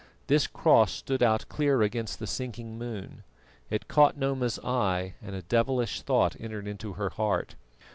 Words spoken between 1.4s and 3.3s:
clear against the sinking moon.